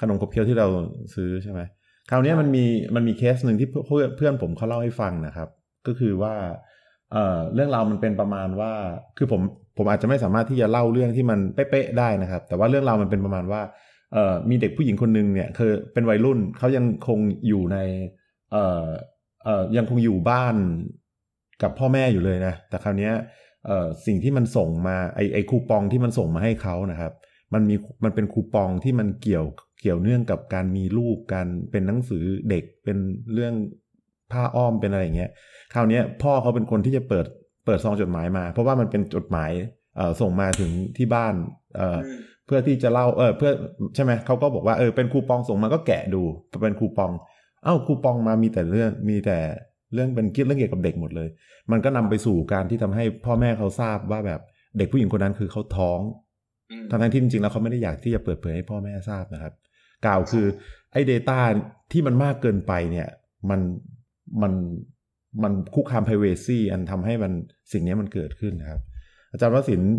[0.00, 0.66] ขนมขบเคี้ยวที่เรา
[1.14, 1.60] ซื้อใช่ไหม
[2.10, 5.48] คราวนี้มันมีมันมีเคสหนึ่งที่เพื่อนเพื่อนผมเขาเล่าให้ฟังนะครับ
[5.86, 6.34] ก็คือว่า
[7.12, 8.72] เอ่อเรื่องราวมันเป็นประมาณว่า
[9.16, 9.40] คือผม
[9.76, 13.62] ผมอาจจะไม่สามารถที่จะเล่าเรื่องที่มันเป๊ะๆได้นะครับ แต่ว่าเรื่องราวมันเป็นประมาณว่า
[14.12, 17.18] เอ่อมีเด็กผู้หญิงคนหนึ่งเนี่ยคือเป็นวัยรุ่นเขายังคง
[17.48, 17.78] อยู่ใน
[18.52, 18.86] เอ่อ
[19.44, 20.54] เอ่อยังคงอยู่บ้าน
[21.62, 23.12] กับพ่อแม่อยู่เลยนะ แต่คราวเนี้ย
[23.66, 27.12] เอ่อสิ่งที่มันส่งมาไอไอคูปองที่มันส่งมาให้เขานะครับ
[27.54, 29.44] มันมีมันเป็นคูปองที่มันเกี่ยว
[29.80, 32.98] เกี่ยวเนื่องกับการมีลูกการเป็นหนังสือเด็กเป็น
[33.34, 33.54] เรื่อง
[34.32, 35.30] ผ้าอ้อมเป็นอะไรอย่างเงี้ย
[35.74, 37.26] คราวเนี้ยพ่อเขาเป็นคนที่จะเปิด
[37.66, 39.50] เปิดซองจดหมายมา เพราะว่ามันเป็นจดหมาย
[39.96, 41.34] เอ่อส่งมาถึงที่บ้าน
[41.76, 41.98] เอ่อ
[42.46, 43.52] เพื่อที่จะเล่าเออเพื่อ
[43.94, 46.22] ใช่ไหมเขาก็บอกว่าเออเป็นคูปองส่งมาก็แกะดู
[46.62, 47.12] เป็นคูปอง
[47.64, 49.38] เอ้าคูปองมามีแต่เรื่องมีแต่
[49.94, 51.28] เรื่องเป็นเรื่องเกี่ยวกับเด็กหมดเลย
[51.70, 54.40] มันก็นำไปสู่การที่ทำให้พ่อแม่เขาทราบว่าแบบ
[54.78, 56.00] เด็กผู้หญิงคนนั้นคือเขาท้อง
[56.90, 59.52] ทั้งๆที่จริงๆแล้วเขาไม่ได้อยากที่จะเปิดเผยให้พ่อแม่ทราบนะครับ
[60.06, 60.46] กล่าวคือ
[60.92, 61.38] ไอ้ Data
[61.92, 63.08] ที่มันมากเกินไปเนี่ย
[63.50, 63.60] มัน
[64.42, 64.52] มัน
[65.42, 67.32] มันคุกคาม privacy อันทำให้มัน
[67.72, 68.80] สิ่งนี้มันเกิดขึ้นนะครับ
[69.30, 69.94] อาจารย์วสินทร์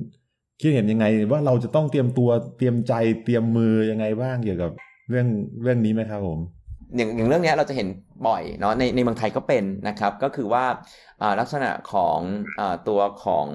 [0.62, 2.93] คิดเห็นยังไงว่าเราจะต้องเตรียมตัวเตรียมใจ
[3.26, 4.72] เตรียมมือยังไงบ้างเกี่ยวกับ
[5.10, 5.28] เรื่อง
[5.62, 6.39] เรื่องนี้ไหมครับผม
[6.95, 7.88] อย่างอย่างเรื่องนี้เราจะเห็น
[8.28, 10.65] บ่อยเนาะในในเมืองไทยก็เป็นนะครับ ก็คือว่า
[11.39, 12.19] ลักษณะของ
[12.60, 13.47] อตัวของ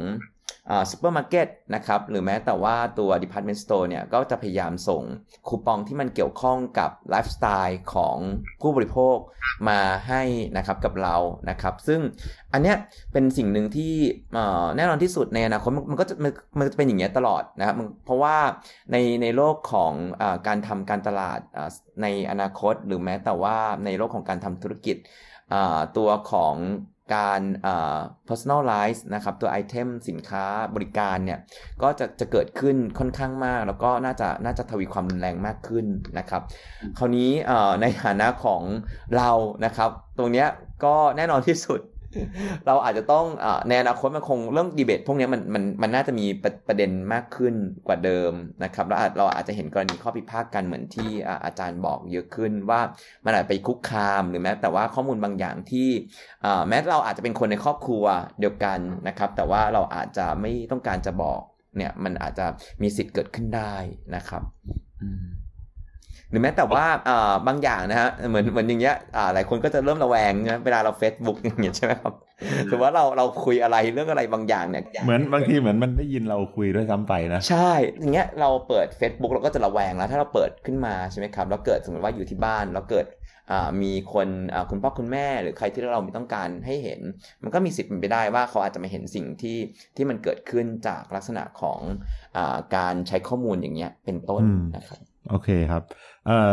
[0.90, 5.02] ซูเปอร์มาร์เก็ตนะครับหรือแม้แต่ว่าตัว Department Store เนี่ยก็จะพยายามส่ง
[5.48, 8.16] คูปองที่มันเกี่ยวข้องกับไลฟ์สไตล์ของ
[8.60, 9.16] ผู้บริโภค
[9.68, 10.22] มาให้
[10.56, 11.16] นะครับกับเรา
[11.50, 12.00] นะครับซึ่ง
[12.52, 12.76] อันเนี้ย
[13.12, 13.94] เป็นสิ่งหนึ่งที่
[14.76, 16.14] แน่นอนที่สุดในอนาคตมันก็จะ
[16.58, 17.74] มันจะเป็นอย่างเงี้ยตลอดนะครับ
[18.04, 18.36] เพราะว่า
[18.92, 21.40] ในในโลกของอการทำการตลาด
[22.02, 24.96] ในอนาคต หรือแม้แต่ว่าในโลกของการทำธุรกิจ
[25.96, 26.54] ตัวของ
[27.12, 31.38] การอ่า personalize นะครับตัวไอเทมสินค้าบริการเนี่ย
[31.82, 35.86] ก็จะจะเกิดขึ้นค่อนข้างมาก แล้วก็น่าจะน่าจะทวีความรุนแรงมากขึ้น
[36.18, 36.42] นะครับ
[36.98, 38.62] คราวนี้อ่อในฐานะของ
[39.16, 39.30] เรา
[39.64, 40.48] นะครับ ตรงเนี้ย
[40.84, 41.80] ก็แน่นอนที่สุด
[42.66, 47.54] เราอาจจะต้องอในอนาคตมันคงเรื่องดีเบต พวกนี้มันมันมันน่าจะมีประประเด็นมากขึ้น
[47.86, 48.32] กว่าเดิม
[48.64, 51.10] นะครับแล้วอาจเราอาจจะเห็นกรณีข้อพิพาทกันเหมือนที่
[51.44, 52.80] อาจารย์บอกเยอะขึ้นว่า
[53.24, 55.88] มันอาจไปคุกคามหรือแม้แต่ว่าข้อมูลบางอย่างที่
[56.68, 58.04] แม้เราอาจจะเป็นคนในครอบครัว
[58.40, 61.40] เดียวกันนะครับ แต่ว่าเราอาจจะไม่ต้องการจะบอก
[61.76, 62.46] เนี่ยมันอาจจะ
[62.82, 63.74] มีสิทธิ์เกิดขึ้นได้
[64.16, 64.42] นะครับ
[65.02, 65.43] อืม
[66.30, 72.14] หรือแม้แต่ว่าอ่าบางอย่างนะฮะเหมือนเหมือนอย่างเงี้ยอ่าหลายคนก็จะเริ่มระแวงนะเวลาเรา Facebook อย่างเงี้ยใช่ไหมครับ
[72.68, 83.06] หรือว่าเราเราคุยอะไรเรื่องอะไรบางอย่างเนี่ยเหมือนบางทีเหมือนมันได้ยินเราคุยด้วยซ้ำไปนะ ใช่ อย่างเงี้ยเราเปิด Facebook เราก็จะระแวงแล้ว ถ้าเราเปิดขึ้นมาใช่ไหมครับแล้วเกิดสมมติว่าอยู่ที่บ้านแล้วเกิด
[83.52, 87.00] อ่ามีคนอ่าคุณพ่อคุณแม่หรือใครที่เราไม่ต้องการให้เห็น
[87.42, 89.58] มันก็มีสิทธิ์เป็นไปได้ว่าเขาอาจจะมาเห็นสิ่งที่
[89.96, 91.80] ที่มันเกิดขึ้นจากลักษณะของ
[92.36, 95.82] อ่าการใช้ข้อมูลอย่างเงี้ยเป็นต้นอืมนะครับ โอเคครับ
[96.26, 96.52] เอ่อ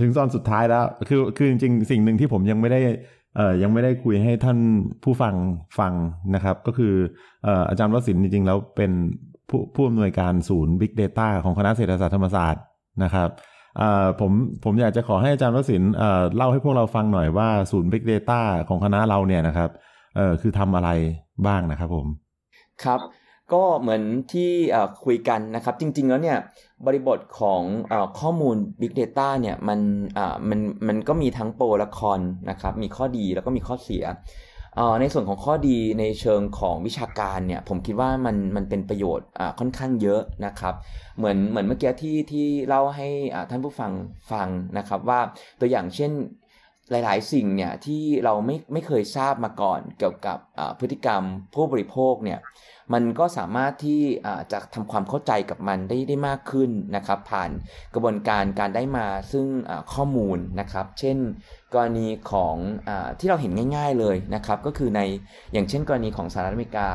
[0.00, 2.80] ถึงตอนสุดท้ายแล้ว คือคือจริงๆ สิ่งหนึ่งที่ผมยังไม่ได้
[3.36, 4.58] เอ่อยังไม่ได้คุยให้ท่าน
[5.04, 5.34] ผู้ฟัง
[5.78, 5.92] ฟัง
[6.34, 6.94] นะครับ ก็คือ
[7.44, 8.92] เอ่ออาจารย์วสินจริงๆ แล้วเป็น
[9.48, 12.62] ผู้ผู้อำนวยการศูนย์ Big Data ของคณะเศรษฐศาสตร์ธรรมศาสตร์
[13.04, 13.28] นะครับ
[13.78, 14.32] เอ่อผม
[14.64, 19.70] ผมอยากจะขอให้อาจารย์วสินเอ่อเล่าให้พวกเราฟังหน่อยว่าศูนย์ Big Data ของคณะเราเนี่ยนะครับ
[20.16, 20.90] เอ่อคือทำอะไร
[21.46, 22.06] บ้างนะครับผม
[22.84, 23.00] ครับ
[23.52, 24.50] ก็เหมือนที่
[25.04, 26.38] คุยกันนะครับ จริง ๆ แล้วเนี่ย
[26.86, 29.80] บริบทของอข้อมูล Big Data เนี่ยมัน
[30.48, 34.04] มันมันก็มีทั้งโปรและคอนนะครับ มีข้อดีแล้วก็มีข้อเสีย
[35.00, 39.28] ในส่วนของข้อดีในเชิงของวิชาการเนี่ยผมคิดว่ามันมันเป็นประโยชน์
[39.58, 40.74] ค่อนข้างเยอะนะครับ
[41.16, 43.08] เหมือนเหมือนเมื่อกี้ที่ที่เล่าให้
[43.50, 43.92] ท่านผู้ฟัง
[44.32, 45.20] ฟังนะครับว่า
[45.60, 46.12] ตัวอย่างเช่น
[46.90, 50.38] หลายๆ สิ่งเนี่ยที่เราไม่ไม่เคยทราบมาก่อนเกี่ยวกับ
[50.80, 51.22] พฤติกรรม
[51.54, 52.38] ผู้บริโภคเนี่ย
[52.92, 54.02] มันก็สามารถที่
[54.52, 57.50] จะทำความเข้าใจกับมันได้ได้มากขึ้นนะครับ ผ่าน
[57.94, 59.46] กระบวนการการได้มาซึ่ง
[59.94, 61.16] ข้อมูลนะครับ เช่น
[61.74, 62.56] กรณีของ
[62.88, 65.00] อที่เราเห็นง่าย ๆเลยนะครับ ก็คือใน
[65.52, 66.88] อย่างเช่นกรณีของสหรัฐอเมริกา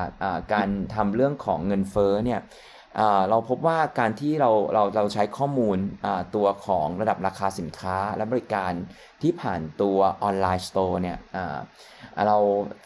[0.53, 2.41] การทำเรื่องของเงินเฟ้อเนี่ย
[3.29, 5.77] เราพบว่าการที่เราเราเราใช้ข้อมูล
[6.35, 8.71] ตัวของระดับราคาสินค้าและบริการ
[9.23, 11.57] ที่ผ่านตัว online store เนี่ยอ่า
[12.27, 12.37] เรา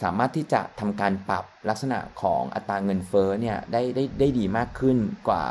[0.03, 5.43] สามารถที่จะทำการปรับลักษณะของอัตราเงินเฟ้อเนี่ยได้ได้ได้ดีมากขึ้นกว่า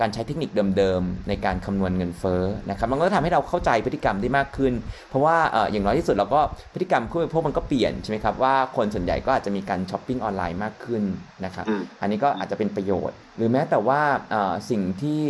[0.00, 4.72] การใช้เทคนิคเดิมๆ ในการคำนวณเงินเฟ้อนะครับมันก็ทำให้เราเข้าใจพฤติกรรมได้มากขึ้น
[5.08, 6.40] เพราะว่าเอ่ออย่างน้อยที่สุดเราก็
[6.74, 11.02] พฤติกรรมผู้บริโภคมันก็เปลี่ยนใช่ไหมครับว่าคนส่วนใหญ่ก็อาจจะมีการช้อปปิ้งออนไลน์มากขึ้น
[11.44, 15.20] นะครับอืมอันนี้ก็อาจจะเป็นประโยชน์ หรือแม้แต่ว่าเอ่อสิ่งที่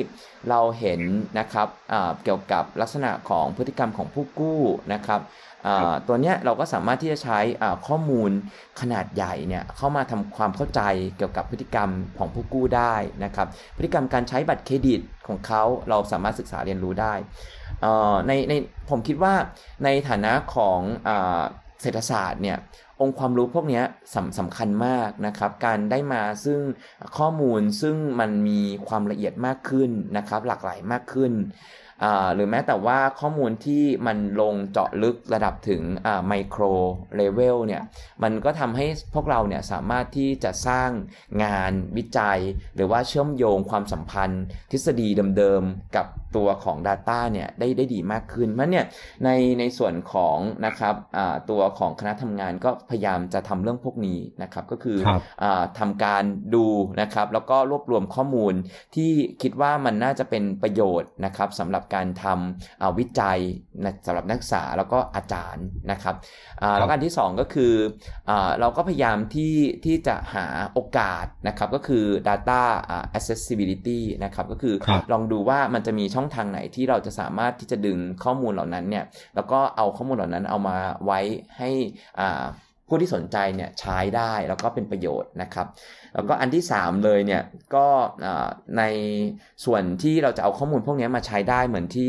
[0.51, 1.01] เราเห็น
[1.39, 4.61] นะครับเอ่อเกี่ยวกับลักษณะของพฤติกรรมของผู้กู้
[4.93, 5.21] นะครับ
[5.65, 8.31] เอ่อตัวเนี้ยเราก็สามารถที่จะใช้อ่าข้อมูล
[8.81, 10.81] ขนาดใหญ่เนี่ยเข้ามาทำความเข้าใจ
[11.17, 17.15] เกี่ยวกับพฤติกรรมของผู้กู้ได้นะครับ พฤติกรรมการใช้บัตรเครดิตของเขาเราสามารถศึกษาเรียนรู้ได้
[17.81, 18.53] เอ่อในใน
[18.91, 19.35] ผมคิดว่า
[19.85, 21.43] ในฐานะของอ่า
[21.83, 22.59] เศรษฐศาสตร์เนี่ย
[23.01, 23.83] องค์ความรู้พวกนี้
[24.15, 26.61] สำสำคัญมากนะครับ การได้มาซึ่ง
[27.19, 31.33] ข้อมูลซึ่งมันมีความละเอียดมากขึ้นนะครับ หลากหลายมากขึ้น
[32.35, 35.83] หรือแม้แต่ว่าข้อมูลที่มันลงเจาะลึกระดับถึง
[36.27, 36.63] ไมโคร
[37.17, 37.83] เลเวลเนี่ย
[38.23, 40.91] มันก็ทำให้พวกเราเนี่ยสามารถที่จะสร้าง
[41.45, 42.39] งานวิจัย
[42.77, 48.87] หรือว่าเชื่อมโยงความสัมพันธ์ ทฤษฎีเดิมๆ กับตัวของ Data เนี่ยได้ได้ดีมากขึ้นเพราะเนี่ย
[49.25, 50.37] ในในส่วนของ
[50.67, 56.23] นะครับอ่าตัวของคณะทำงานก็พยายามจะทำเรื่องพวกนี้นะครับก็คือครับอาทำการ
[56.55, 56.67] ดู
[57.01, 58.55] นะครับแล้วก็รวบรวมข้อมูล
[58.95, 59.13] ที่
[59.43, 63.39] คิดว่ามันน่าจะเป็นประโยชน์นะครับสำหรับการทำอ่าวิจัย
[63.85, 66.15] นะสำหรับนักศึกษาแล้วก็อาจารย์นะครับ
[66.63, 67.73] อ่าแล้วก็อันที่สองก็คือ
[68.29, 69.55] อาเราก็พยายามที่
[69.85, 79.05] ที่จะหาโอกาสนะครับก็คือ data อ่า accessibility นะครับก็คือครับลองดูว่ามันจะมีช่องทางไหนที่เราจะสามารถที่จะดึงข้อมูลเหล่านั้นเนี่ย
[79.35, 81.21] แล้วก็เอาข้อมูลเหล่านั้นเอามาไว้
[81.59, 81.71] ให้
[82.21, 82.45] อ่า
[82.89, 85.67] ผู้ที่สนใจเนี่ยใช้ได้แล้วก็เป็นประโยชน์นะครับ
[86.15, 87.43] แล้วก็อันที่ 3 เลยเนี่ย
[87.75, 87.87] ก็
[88.79, 88.83] ใน
[89.65, 92.09] ส่วนที่เราจะเอาข้อมูลพวกนี้มาใช้ได้เหมือนที่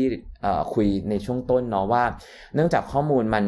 [0.74, 2.04] คุยในช่วงต้นเนาะว่า
[2.54, 3.44] เนื่องจากข้อมูลมัน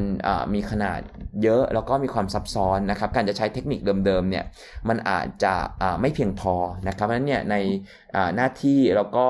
[0.54, 1.00] มีขนาด
[1.42, 4.44] เยอะแล้วก็มีความซับซ้อนนะครับ การจะใช้เทคนิคเดิมๆเนี่ย
[4.88, 5.54] มันอาจจะ
[6.00, 6.54] ไม่เพียงพอ
[6.88, 7.56] นะครับเพราะฉะนั้นเนี่ยใน
[8.36, 9.26] หน้าที่แล้วก็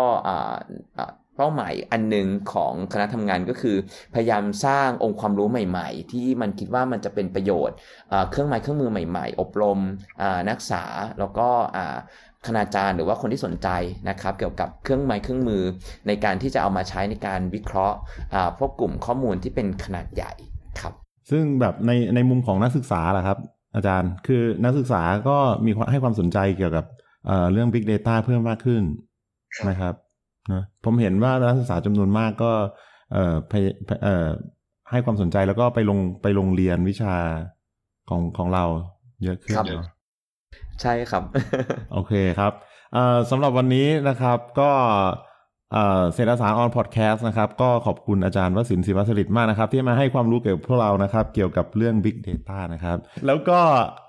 [1.38, 3.76] เป้าหมายอันหนึ่งของคณะทำงานก็คือ
[4.14, 7.76] พยายามสร้างองค์ความรู้ใหม่ ๆ ที่มันคิดว่ามันจะเป็นประโยชน์
[8.12, 9.78] อ่าเครื่องไม้เครื่องมือใหม่ ๆ อบรม
[10.22, 10.84] อ่านักศึกษา
[11.18, 11.96] แล้วก็อ่า
[12.46, 13.68] คณาจารย์หรือว่าคนที่สนใจ
[14.08, 15.62] นะครับ เกี่ยวกับเครื่องไม้เครื่องมือ
[16.06, 17.96] ในการที่จะเอามาใช้ในการวิเคราะห์
[18.34, 20.32] อ่าพวกกลุ่มข้อมูลที่เป็นขนาดใหญ่
[20.80, 20.92] ครับ
[21.30, 23.38] ซึ่งแบบในในมุมของนักศึกษาล่ะครับ
[23.74, 26.84] อาจารย์คือนักศึกษาก็มีความให้ความสนใจเกี่ยวกับ
[27.26, 28.82] เอ่อเรื่อง Big Data เพิ่มมากขึ้น
[29.68, 29.94] นะครับ
[30.52, 32.52] นะผมเห็นว่านักศึกษาจำนวนมากก็
[33.12, 33.64] เอ่อพย
[34.04, 34.28] เอ่อ
[34.90, 37.14] ให้ความสนใจแล้วก็ไปลงไปลงเรียนวิชา
[38.08, 38.64] ของของเรา
[39.24, 39.86] เยอะขึ้นครับเนอะ
[40.82, 41.22] ใช่ครับ
[41.92, 42.52] โอเคครับ
[42.94, 44.70] เอ่อสำหรับวันนี้นะครับก็
[45.72, 53.60] เอ่อเศรษฐศาสตร์ออนพอดแคสต์นะครับ ก็ขอบคุณอาจารย์วสินทร์ศิวสลิดมากนะครับ ที่มาให้ความรู้เกี่ยวกับพวกเรานะครับ เกี่ยวกับเรื่อง Big Data นะครับ แล้วก็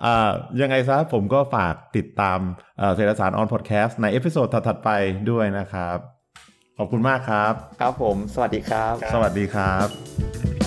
[0.05, 2.39] อ่ายังไงซะผมก็ฝากติดตาม
[2.77, 4.89] เอ่อเศรษฐศาสตร์ on podcast ใน episode ถัดๆไป
[5.31, 5.97] ด้วยนะครับ
[6.81, 10.58] ขอบคุณมากครับ ครับผม สวัสดีครับ สวัสดีครับ